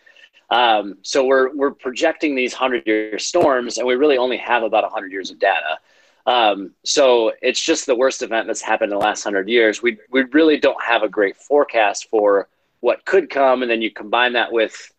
Um, 0.51 0.99
so 1.03 1.25
we're 1.25 1.55
we're 1.55 1.73
projecting 1.73 2.35
these 2.35 2.53
hundred 2.53 2.87
year 2.87 3.19
storms, 3.19 3.79
and 3.79 3.87
we 3.87 3.95
really 3.95 4.19
only 4.19 4.37
have 4.37 4.63
about 4.63 4.91
hundred 4.91 5.13
years 5.13 5.31
of 5.31 5.39
data. 5.39 5.79
Um, 6.27 6.73
so 6.85 7.33
it's 7.41 7.61
just 7.61 7.87
the 7.87 7.95
worst 7.95 8.23
event 8.23 8.47
that's 8.47 8.63
happened 8.63 8.93
in 8.93 8.99
the 8.99 9.05
last 9.05 9.25
hundred 9.25 9.49
years. 9.49 9.83
We 9.83 9.99
we 10.11 10.25
really 10.33 10.59
don't 10.59 10.83
have 10.83 11.03
a 11.03 11.09
great 11.09 11.37
forecast 11.37 12.09
for 12.11 12.49
what 12.81 13.05
could 13.05 13.31
come, 13.31 13.63
and 13.63 13.71
then 13.71 13.83
you 13.83 13.91
combine 13.91 14.35
that 14.35 14.53
with 14.53 14.93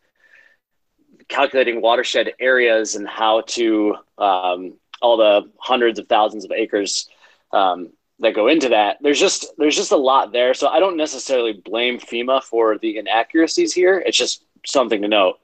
calculating 1.28 1.82
watershed 1.82 2.34
areas 2.40 2.96
and 2.96 3.08
how 3.08 3.42
to 3.42 3.96
um, 4.18 4.74
all 5.02 5.18
the 5.18 5.52
hundreds 5.60 6.00
of 6.00 6.08
thousands 6.08 6.46
of 6.46 6.52
acres 6.52 7.10
um, 7.52 7.92
that 8.20 8.34
go 8.34 8.48
into 8.48 8.70
that. 8.70 8.98
There's 9.02 9.20
just 9.20 9.46
there's 9.58 9.76
just 9.76 9.92
a 9.92 9.98
lot 9.98 10.32
there. 10.32 10.54
So 10.54 10.68
I 10.68 10.80
don't 10.80 10.98
necessarily 10.98 11.54
blame 11.54 12.00
FEMA 12.00 12.44
for 12.44 12.78
the 12.78 12.98
inaccuracies 12.98 13.74
here. 13.74 14.04
It's 14.06 14.18
just 14.18 14.44
something 14.66 15.02
to 15.02 15.08
note. 15.08 15.40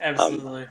Absolutely. 0.00 0.62
Um, 0.62 0.68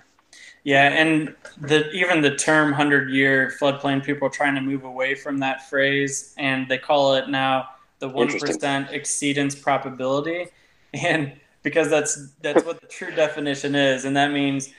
yeah, 0.63 0.89
and 0.89 1.35
the 1.59 1.91
even 1.91 2.21
the 2.21 2.35
term 2.35 2.71
hundred 2.71 3.11
year 3.11 3.53
floodplain, 3.59 4.03
people 4.03 4.27
are 4.27 4.31
trying 4.31 4.55
to 4.55 4.61
move 4.61 4.85
away 4.85 5.13
from 5.13 5.39
that 5.39 5.69
phrase, 5.69 6.33
and 6.37 6.67
they 6.69 6.77
call 6.77 7.15
it 7.15 7.27
now 7.29 7.67
the 7.99 8.07
one 8.07 8.27
percent 8.27 8.89
exceedance 8.89 9.61
probability, 9.61 10.47
and 10.93 11.33
because 11.63 11.89
that's 11.89 12.29
that's 12.41 12.63
what 12.63 12.79
the 12.79 12.87
true 12.87 13.11
definition 13.11 13.75
is, 13.75 14.05
and 14.05 14.15
that 14.15 14.31
means 14.31 14.69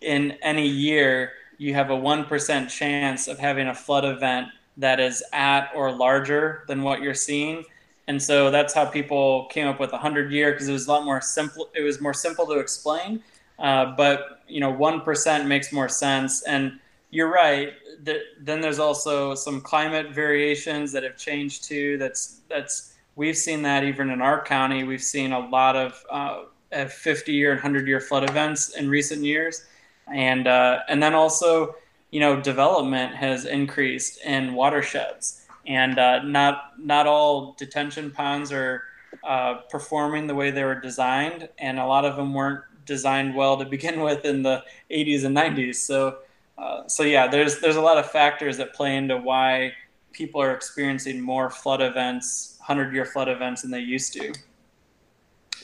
in 0.00 0.32
any 0.42 0.66
year 0.66 1.32
you 1.58 1.74
have 1.74 1.90
a 1.90 1.96
one 1.96 2.24
percent 2.24 2.70
chance 2.70 3.28
of 3.28 3.38
having 3.38 3.68
a 3.68 3.74
flood 3.74 4.06
event 4.06 4.48
that 4.76 5.00
is 5.00 5.22
at 5.32 5.70
or 5.74 5.92
larger 5.92 6.64
than 6.68 6.82
what 6.82 7.02
you're 7.02 7.14
seeing. 7.14 7.64
And 8.08 8.20
so 8.22 8.50
that's 8.50 8.74
how 8.74 8.84
people 8.84 9.46
came 9.46 9.66
up 9.68 9.78
with 9.78 9.92
a 9.92 9.98
hundred 9.98 10.32
year 10.32 10.52
because 10.52 10.68
it 10.68 10.72
was 10.72 10.86
a 10.86 10.90
lot 10.90 11.04
more 11.04 11.20
simple. 11.20 11.68
It 11.74 11.82
was 11.82 12.00
more 12.00 12.14
simple 12.14 12.46
to 12.46 12.58
explain, 12.58 13.22
uh, 13.58 13.94
but 13.96 14.42
you 14.48 14.60
know, 14.60 14.70
one 14.70 15.00
percent 15.02 15.46
makes 15.46 15.72
more 15.72 15.88
sense. 15.88 16.42
And 16.42 16.78
you're 17.10 17.30
right. 17.30 17.74
then 18.02 18.60
there's 18.60 18.78
also 18.78 19.34
some 19.34 19.60
climate 19.60 20.12
variations 20.12 20.90
that 20.92 21.04
have 21.04 21.16
changed 21.16 21.64
too. 21.64 21.96
That's 21.98 22.40
that's 22.48 22.94
we've 23.14 23.36
seen 23.36 23.62
that 23.62 23.84
even 23.84 24.10
in 24.10 24.20
our 24.20 24.42
county. 24.42 24.82
We've 24.84 25.02
seen 25.02 25.32
a 25.32 25.38
lot 25.38 25.76
of 25.76 26.04
uh, 26.10 26.44
50 26.86 27.32
year 27.32 27.52
and 27.52 27.58
100 27.58 27.86
year 27.86 28.00
flood 28.00 28.28
events 28.28 28.70
in 28.70 28.88
recent 28.88 29.22
years, 29.22 29.64
and 30.12 30.48
uh, 30.48 30.80
and 30.88 31.02
then 31.02 31.14
also 31.14 31.76
you 32.12 32.20
know, 32.20 32.40
development 32.40 33.14
has 33.16 33.46
increased 33.46 34.20
in 34.24 34.54
watersheds, 34.54 35.46
and 35.66 35.98
uh, 35.98 36.22
not 36.22 36.78
not 36.78 37.06
all 37.06 37.54
detention 37.58 38.10
ponds 38.10 38.52
are 38.52 38.84
uh, 39.24 39.54
performing 39.70 40.26
the 40.26 40.34
way 40.34 40.50
they 40.50 40.62
were 40.62 40.78
designed, 40.78 41.48
and 41.58 41.80
a 41.80 41.86
lot 41.86 42.04
of 42.04 42.16
them 42.16 42.34
weren't 42.34 42.62
designed 42.84 43.34
well 43.34 43.56
to 43.56 43.64
begin 43.76 44.00
with 44.00 44.24
in 44.26 44.42
the 44.42 44.62
80s 44.90 45.24
and 45.24 45.36
90s. 45.36 45.76
So, 45.76 46.18
uh, 46.58 46.86
so 46.86 47.02
yeah, 47.02 47.26
there's 47.26 47.60
there's 47.60 47.76
a 47.76 47.80
lot 47.80 47.96
of 47.96 48.10
factors 48.10 48.58
that 48.58 48.74
play 48.74 48.96
into 48.96 49.16
why 49.16 49.72
people 50.12 50.42
are 50.42 50.52
experiencing 50.54 51.18
more 51.18 51.48
flood 51.48 51.80
events, 51.80 52.58
hundred 52.60 52.92
year 52.92 53.06
flood 53.06 53.30
events, 53.30 53.62
than 53.62 53.70
they 53.70 53.80
used 53.80 54.12
to. 54.12 54.34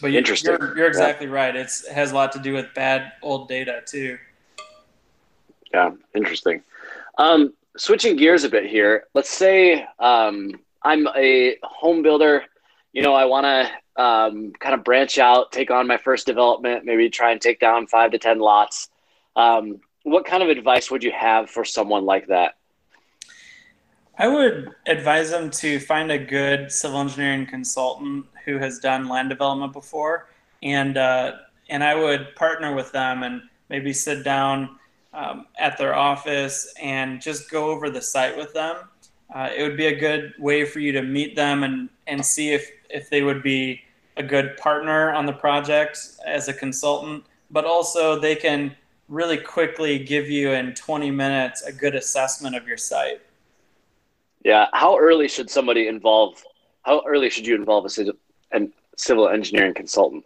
But 0.00 0.12
you're, 0.12 0.23
you're, 0.23 0.76
you're 0.78 0.87
exactly 0.87 1.26
yeah. 1.26 1.33
right. 1.33 1.57
It's, 1.57 1.85
it 1.85 1.93
has 1.93 2.12
a 2.12 2.14
lot 2.14 2.33
to 2.33 2.38
do 2.38 2.55
with 2.55 2.73
bad 2.73 3.12
old 3.21 3.49
data 3.49 3.83
too. 3.85 4.17
Yeah, 5.73 5.91
interesting. 6.15 6.63
Um, 7.19 7.55
switching 7.77 8.17
gears 8.17 8.45
a 8.45 8.49
bit 8.49 8.67
here. 8.67 9.05
Let's 9.15 9.31
say 9.31 9.85
um, 9.99 10.53
I'm 10.83 11.07
a 11.17 11.57
home 11.63 12.03
builder. 12.03 12.45
You 12.93 13.03
know, 13.03 13.15
I 13.15 13.25
want 13.27 13.45
to 13.45 14.03
um, 14.03 14.53
kind 14.59 14.75
of 14.75 14.85
branch 14.85 15.19
out, 15.19 15.53
take 15.53 15.71
on 15.71 15.87
my 15.87 15.97
first 15.97 16.27
development, 16.27 16.85
maybe 16.85 17.11
try 17.11 17.33
and 17.33 17.41
take 17.41 17.61
down 17.61 17.87
five 17.87 18.13
to 18.13 18.19
ten 18.19 18.39
lots. 18.39 18.89
Um, 19.37 19.81
what 20.05 20.25
kind 20.25 20.43
of 20.43 20.49
advice 20.49 20.91
would 20.91 21.03
you 21.03 21.13
have 21.13 21.51
for 21.51 21.65
someone 21.65 22.05
like 22.05 22.29
that? 22.29 22.55
I 24.17 24.27
would 24.27 24.71
advise 24.87 25.31
them 25.31 25.51
to 25.51 25.79
find 25.79 26.11
a 26.11 26.19
good 26.19 26.73
civil 26.73 27.01
engineering 27.01 27.47
consultant 27.47 28.27
who 28.45 28.59
has 28.59 28.79
done 28.79 29.09
land 29.09 29.29
development 29.29 29.73
before, 29.73 30.29
and 30.63 30.97
uh, 30.97 31.33
and 31.69 31.85
I 31.85 31.95
would 31.95 32.35
partner 32.35 32.75
with 32.75 32.91
them 32.91 33.23
and 33.23 33.43
maybe 33.69 33.93
sit 33.93 34.25
down 34.25 34.78
um, 35.19 35.47
at 35.59 35.77
their 35.77 35.97
office 35.97 36.73
and 36.81 37.21
just 37.21 37.51
go 37.51 37.71
over 37.71 37.91
the 37.91 38.01
site 38.01 38.37
with 38.37 38.55
them. 38.55 38.77
Uh, 39.35 39.51
it 39.55 39.63
would 39.63 39.77
be 39.77 39.87
a 39.87 39.99
good 39.99 40.33
way 40.39 40.65
for 40.65 40.79
you 40.79 40.93
to 40.93 41.03
meet 41.03 41.35
them 41.35 41.65
and, 41.65 41.89
and 42.07 42.25
see 42.25 42.53
if, 42.53 42.71
if 42.89 43.11
they 43.11 43.23
would 43.23 43.43
be 43.43 43.83
a 44.17 44.23
good 44.23 44.57
partner 44.57 45.13
on 45.13 45.27
the 45.27 45.33
project 45.33 45.99
as 46.25 46.49
a 46.49 46.53
consultant, 46.53 47.25
but 47.51 47.65
also 47.65 48.19
they 48.19 48.37
can 48.37 48.75
really 49.09 49.37
quickly 49.37 49.99
give 49.99 50.31
you 50.31 50.53
in 50.53 50.73
20 50.75 51.11
minutes 51.11 51.63
a 51.63 51.73
good 51.73 51.95
assessment 51.95 52.55
of 52.55 52.67
your 52.67 52.77
site. 52.77 53.21
Yeah. 54.45 54.67
How 54.73 54.97
early 54.97 55.29
should 55.29 55.51
somebody 55.51 55.89
involve, 55.89 56.43
how 56.83 57.03
early 57.07 57.29
should 57.29 57.47
you 57.47 57.57
involve 57.57 57.87
a 57.87 58.69
civil 58.97 59.29
engineering 59.29 59.75
consultant? 59.75 60.25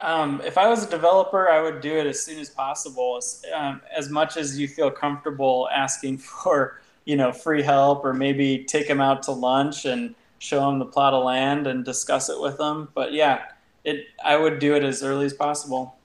Um, 0.00 0.40
if 0.44 0.56
I 0.56 0.68
was 0.68 0.86
a 0.86 0.90
developer, 0.90 1.48
I 1.48 1.60
would 1.60 1.80
do 1.80 1.96
it 1.96 2.06
as 2.06 2.22
soon 2.22 2.38
as 2.38 2.48
possible, 2.48 3.16
as, 3.16 3.44
um, 3.54 3.80
as 3.94 4.10
much 4.10 4.36
as 4.36 4.58
you 4.58 4.68
feel 4.68 4.90
comfortable 4.90 5.68
asking 5.72 6.18
for, 6.42 6.80
you 7.04 7.16
know, 7.16 7.32
free 7.32 7.62
help 7.62 8.04
or 8.04 8.14
maybe 8.14 8.64
take 8.64 8.86
them 8.86 9.00
out 9.00 9.22
to 9.24 9.32
lunch 9.32 9.84
and 9.84 10.14
show 10.38 10.60
them 10.60 10.78
the 10.78 10.84
plot 10.84 11.14
of 11.14 11.24
land 11.24 11.66
and 11.66 11.84
discuss 11.84 12.28
it 12.28 12.40
with 12.40 12.58
them. 12.58 12.88
But 12.94 13.12
yeah, 13.12 13.46
it 13.84 14.06
I 14.24 14.36
would 14.36 14.58
do 14.58 14.74
it 14.74 14.84
as 14.84 15.02
early 15.02 15.26
as 15.26 15.34
possible. 15.34 15.96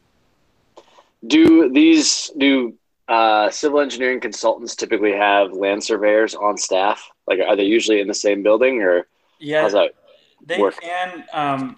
Do 1.28 1.70
these 1.70 2.32
do 2.38 2.74
uh, 3.08 3.50
civil 3.52 3.80
engineering 3.80 4.20
consultants 4.20 4.76
typically 4.76 5.12
have 5.14 5.54
land 5.54 5.84
surveyors 5.84 6.34
on 6.34 6.58
staff? 6.58 7.12
Like, 7.28 7.40
are 7.40 7.56
they 7.56 7.64
usually 7.64 8.02
in 8.02 8.08
the 8.08 8.14
same 8.14 8.44
building 8.44 8.82
or? 8.82 9.08
Yeah, 9.40 9.70
they 10.46 10.60
work? 10.60 10.80
can. 10.82 11.26
Um, 11.34 11.78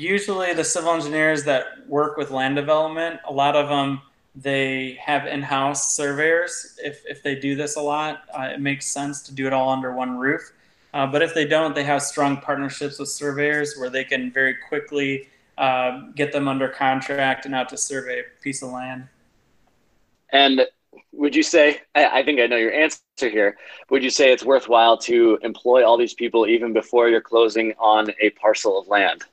usually 0.00 0.54
the 0.54 0.64
civil 0.64 0.92
engineers 0.92 1.44
that 1.44 1.86
work 1.86 2.16
with 2.16 2.30
land 2.30 2.56
development, 2.56 3.20
a 3.26 3.32
lot 3.32 3.56
of 3.56 3.68
them 3.68 4.00
they 4.34 4.98
have 5.04 5.26
in-house 5.26 5.94
surveyors. 5.94 6.78
If 6.82 7.04
if 7.06 7.22
they 7.22 7.34
do 7.34 7.56
this 7.56 7.76
a 7.76 7.80
lot, 7.80 8.22
uh, 8.36 8.50
it 8.54 8.60
makes 8.60 8.86
sense 8.86 9.22
to 9.22 9.34
do 9.34 9.46
it 9.46 9.52
all 9.52 9.68
under 9.70 9.94
one 9.94 10.16
roof. 10.16 10.52
Uh, 10.94 11.06
but 11.06 11.22
if 11.22 11.34
they 11.34 11.44
don't, 11.44 11.74
they 11.74 11.84
have 11.84 12.02
strong 12.02 12.36
partnerships 12.38 12.98
with 12.98 13.08
surveyors 13.08 13.76
where 13.78 13.90
they 13.90 14.04
can 14.04 14.30
very 14.32 14.56
quickly 14.68 15.28
uh, 15.58 16.02
get 16.16 16.32
them 16.32 16.48
under 16.48 16.68
contract 16.68 17.44
and 17.46 17.54
out 17.54 17.68
to 17.68 17.76
survey 17.76 18.20
a 18.20 18.42
piece 18.42 18.62
of 18.62 18.70
land. 18.70 19.06
And 20.32 20.62
would 21.12 21.34
you 21.34 21.42
say, 21.42 21.82
I 21.94 22.22
think 22.22 22.40
I 22.40 22.46
know 22.46 22.56
your 22.56 22.72
answer 22.72 23.02
here, 23.20 23.56
would 23.90 24.02
you 24.02 24.10
say 24.10 24.32
it's 24.32 24.44
worthwhile 24.44 24.96
to 24.98 25.38
employ 25.42 25.84
all 25.84 25.96
these 25.96 26.14
people 26.14 26.46
even 26.46 26.72
before 26.72 27.08
you're 27.08 27.20
closing 27.20 27.74
on 27.78 28.10
a 28.20 28.30
parcel 28.30 28.78
of 28.78 28.88
land? 28.88 29.24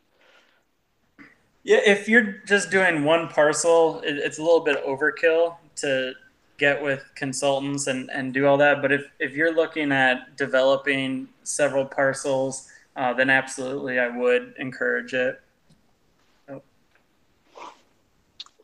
Yeah, 1.67 1.81
if 1.85 2.07
you're 2.07 2.35
just 2.45 2.71
doing 2.71 3.03
one 3.03 3.27
parcel, 3.27 3.99
it, 3.99 4.15
it's 4.15 4.37
a 4.37 4.41
little 4.41 4.61
bit 4.61 4.81
overkill 4.85 5.57
to 5.75 6.13
get 6.57 6.81
with 6.81 7.03
consultants 7.13 7.87
and, 7.87 8.09
and 8.09 8.33
do 8.33 8.47
all 8.47 8.55
that. 8.55 8.81
But 8.81 8.93
if, 8.93 9.11
if 9.19 9.33
you're 9.33 9.53
looking 9.53 9.91
at 9.91 10.37
developing 10.37 11.27
several 11.43 11.83
parcels, 11.83 12.69
uh, 12.95 13.13
then 13.13 13.29
absolutely 13.29 13.99
I 13.99 14.07
would 14.07 14.53
encourage 14.57 15.13
it. 15.13 15.41
Oh. 16.47 16.61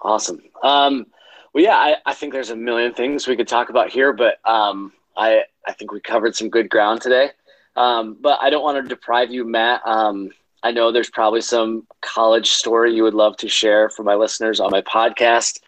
Awesome. 0.01 0.41
Um, 0.63 1.07
well, 1.51 1.61
yeah, 1.61 1.75
I, 1.75 1.97
I 2.05 2.13
think 2.13 2.31
there's 2.31 2.51
a 2.51 2.55
million 2.55 2.93
things 2.93 3.27
we 3.27 3.35
could 3.35 3.49
talk 3.49 3.67
about 3.67 3.89
here, 3.89 4.13
but 4.13 4.39
um, 4.49 4.93
I, 5.17 5.43
I 5.67 5.73
think 5.73 5.91
we 5.91 5.99
covered 5.99 6.37
some 6.37 6.47
good 6.47 6.69
ground 6.69 7.01
today. 7.01 7.31
Um, 7.75 8.15
but 8.21 8.39
I 8.41 8.49
don't 8.49 8.63
want 8.63 8.81
to 8.81 8.87
deprive 8.87 9.29
you, 9.29 9.43
Matt. 9.43 9.81
Um, 9.85 10.31
I 10.63 10.71
know 10.71 10.91
there's 10.91 11.09
probably 11.09 11.41
some 11.41 11.85
college 12.01 12.51
story 12.51 12.95
you 12.95 13.03
would 13.03 13.13
love 13.13 13.35
to 13.37 13.49
share 13.49 13.89
for 13.89 14.03
my 14.03 14.15
listeners 14.15 14.61
on 14.61 14.71
my 14.71 14.81
podcast. 14.81 15.59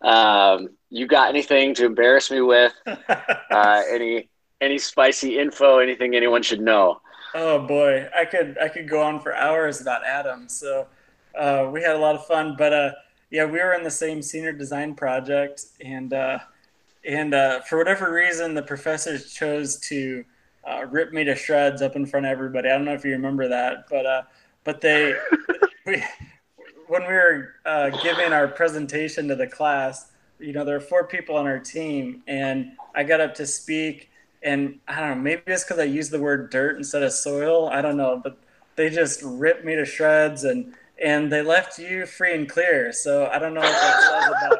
Um, 0.00 0.70
you 0.88 1.06
got 1.06 1.28
anything 1.28 1.74
to 1.74 1.84
embarrass 1.84 2.30
me 2.30 2.40
with? 2.40 2.72
uh, 2.86 3.82
any 3.90 4.28
any 4.60 4.78
spicy 4.78 5.38
info? 5.38 5.78
Anything 5.78 6.14
anyone 6.14 6.42
should 6.42 6.62
know? 6.62 7.00
Oh 7.34 7.66
boy, 7.66 8.08
I 8.16 8.24
could 8.24 8.56
I 8.58 8.68
could 8.68 8.88
go 8.88 9.02
on 9.02 9.20
for 9.20 9.34
hours 9.34 9.82
about 9.82 10.04
Adam. 10.04 10.48
So 10.48 10.86
uh, 11.38 11.68
we 11.70 11.82
had 11.82 11.94
a 11.94 11.98
lot 11.98 12.14
of 12.14 12.26
fun, 12.26 12.56
but 12.56 12.72
uh, 12.72 12.90
yeah, 13.30 13.44
we 13.44 13.58
were 13.58 13.74
in 13.74 13.84
the 13.84 13.90
same 13.90 14.22
senior 14.22 14.52
design 14.52 14.94
project, 14.94 15.66
and 15.84 16.12
uh, 16.14 16.38
and 17.04 17.34
uh, 17.34 17.60
for 17.60 17.76
whatever 17.76 18.12
reason, 18.12 18.54
the 18.54 18.62
professors 18.62 19.32
chose 19.34 19.76
to 19.80 20.24
uh, 20.68 20.84
ripped 20.86 21.12
me 21.12 21.24
to 21.24 21.34
shreds 21.34 21.82
up 21.82 21.96
in 21.96 22.04
front 22.04 22.26
of 22.26 22.32
everybody. 22.32 22.68
I 22.68 22.72
don't 22.72 22.84
know 22.84 22.94
if 22.94 23.04
you 23.04 23.12
remember 23.12 23.48
that, 23.48 23.86
but 23.88 24.06
uh, 24.06 24.22
but 24.64 24.80
they 24.80 25.14
we 25.86 26.02
when 26.86 27.02
we 27.02 27.08
were 27.08 27.54
uh, 27.64 27.90
giving 28.02 28.32
our 28.32 28.48
presentation 28.48 29.28
to 29.28 29.36
the 29.36 29.46
class, 29.46 30.10
you 30.38 30.52
know, 30.52 30.64
there 30.64 30.74
were 30.74 30.80
four 30.80 31.06
people 31.06 31.36
on 31.36 31.46
our 31.46 31.58
team, 31.58 32.22
and 32.26 32.72
I 32.94 33.04
got 33.04 33.20
up 33.20 33.34
to 33.36 33.46
speak, 33.46 34.10
and 34.42 34.78
I 34.88 35.00
don't 35.00 35.10
know, 35.10 35.22
maybe 35.22 35.42
it's 35.46 35.64
because 35.64 35.78
I 35.78 35.84
used 35.84 36.10
the 36.10 36.20
word 36.20 36.50
dirt 36.50 36.76
instead 36.76 37.02
of 37.02 37.12
soil. 37.12 37.68
I 37.68 37.82
don't 37.82 37.96
know, 37.96 38.20
but 38.22 38.38
they 38.76 38.90
just 38.90 39.22
ripped 39.22 39.64
me 39.64 39.74
to 39.74 39.84
shreds, 39.84 40.44
and 40.44 40.74
and 41.02 41.32
they 41.32 41.42
left 41.42 41.78
you 41.78 42.06
free 42.06 42.34
and 42.34 42.48
clear. 42.48 42.92
So 42.92 43.26
I 43.26 43.38
don't 43.38 43.54
know 43.54 43.60
what 43.60 43.72
that 43.72 44.02
says 44.02 44.52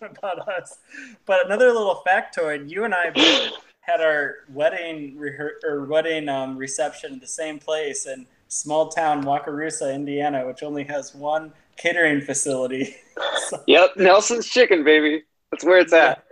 about 0.00 0.16
about 0.18 0.48
us. 0.48 0.78
But 1.26 1.46
another 1.46 1.66
little 1.66 2.02
factoid: 2.06 2.70
you 2.70 2.84
and 2.84 2.94
I 2.94 3.10
both 3.10 3.71
had 3.82 4.00
our 4.00 4.36
wedding 4.48 5.16
rehe- 5.16 5.62
or 5.64 5.84
wedding 5.84 6.28
um, 6.28 6.56
reception 6.56 7.14
at 7.14 7.20
the 7.20 7.26
same 7.26 7.58
place 7.58 8.06
in 8.06 8.26
small 8.48 8.88
town 8.88 9.24
Wakarusa, 9.24 9.92
Indiana, 9.94 10.46
which 10.46 10.62
only 10.62 10.84
has 10.84 11.14
one 11.14 11.52
catering 11.76 12.20
facility. 12.20 12.94
so, 13.48 13.62
yep, 13.66 13.90
Nelson's 13.96 14.46
Chicken, 14.46 14.84
baby. 14.84 15.24
That's 15.50 15.64
where 15.64 15.78
it's 15.78 15.92
at. 15.92 16.24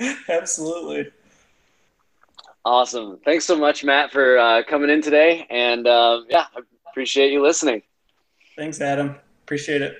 Absolutely. 0.28 1.10
Awesome. 2.64 3.18
Thanks 3.24 3.44
so 3.44 3.56
much, 3.56 3.84
Matt, 3.84 4.10
for 4.10 4.36
uh, 4.38 4.62
coming 4.64 4.90
in 4.90 5.00
today. 5.00 5.46
And 5.48 5.86
uh, 5.86 6.22
yeah, 6.28 6.46
I 6.54 6.60
appreciate 6.90 7.30
you 7.30 7.40
listening. 7.40 7.82
Thanks, 8.56 8.80
Adam. 8.80 9.14
Appreciate 9.44 9.80
it. 9.80 9.96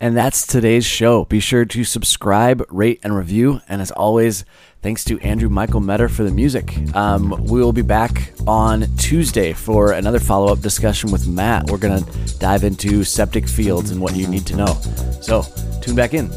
And 0.00 0.16
that's 0.16 0.46
today's 0.46 0.84
show. 0.84 1.24
Be 1.24 1.40
sure 1.40 1.64
to 1.64 1.84
subscribe, 1.84 2.66
rate, 2.68 3.00
and 3.02 3.16
review. 3.16 3.60
And 3.68 3.80
as 3.80 3.90
always, 3.90 4.44
thanks 4.84 5.02
to 5.02 5.18
Andrew 5.20 5.48
Michael 5.48 5.80
Metter 5.80 6.10
for 6.10 6.24
the 6.24 6.30
music. 6.30 6.76
Um, 6.94 7.30
we 7.46 7.58
will 7.58 7.72
be 7.72 7.80
back 7.80 8.34
on 8.46 8.84
Tuesday 8.98 9.54
for 9.54 9.92
another 9.92 10.20
follow 10.20 10.52
up 10.52 10.60
discussion 10.60 11.10
with 11.10 11.26
Matt. 11.26 11.70
We're 11.70 11.78
going 11.78 12.04
to 12.04 12.38
dive 12.38 12.64
into 12.64 13.02
septic 13.02 13.48
fields 13.48 13.90
and 13.90 13.98
what 13.98 14.14
you 14.14 14.26
need 14.26 14.44
to 14.44 14.56
know. 14.56 14.74
So 15.22 15.42
tune 15.80 15.96
back 15.96 16.12
in. 16.12 16.28